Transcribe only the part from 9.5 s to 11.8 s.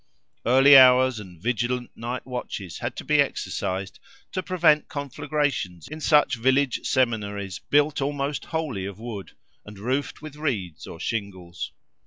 and roofed with reeds or shingles.